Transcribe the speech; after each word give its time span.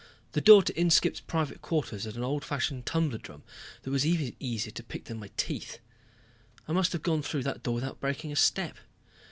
The 0.31 0.41
door 0.41 0.63
to 0.63 0.73
Inskipp's 0.73 1.19
private 1.19 1.61
quarters 1.61 2.05
had 2.05 2.15
an 2.15 2.23
old 2.23 2.43
fashioned 2.43 2.87
tumbler 2.87 3.19
drum 3.19 3.43
that 3.83 3.91
was 3.91 4.03
easier 4.03 4.71
to 4.71 4.83
pick 4.83 5.03
than 5.03 5.19
my 5.19 5.29
teeth. 5.37 5.77
I 6.67 6.71
must 6.71 6.93
have 6.93 7.03
gone 7.03 7.21
through 7.21 7.43
that 7.43 7.61
door 7.61 7.75
without 7.75 7.99
breaking 7.99 8.35
step. 8.37 8.77